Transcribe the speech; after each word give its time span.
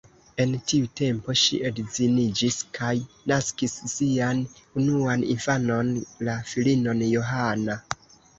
En 0.43 0.53
tiu 0.69 0.85
tempo 0.99 1.33
ŝi 1.41 1.59
edziniĝis 1.69 2.57
kaj 2.77 2.89
naskis 3.33 3.75
sian 3.93 4.41
unuan 4.81 5.27
infanon, 5.35 5.93
la 6.31 6.39
filinon 6.55 7.07
Johanna. 7.13 7.79